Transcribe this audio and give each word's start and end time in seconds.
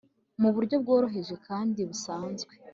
mu 0.41 0.49
buryo 0.55 0.75
bworoheje 0.83 1.35
kandi 1.47 1.79
busanzwe 1.89 2.53